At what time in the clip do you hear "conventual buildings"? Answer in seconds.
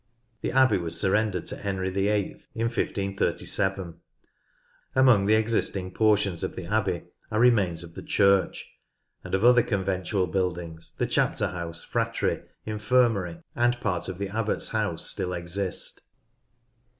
9.61-10.95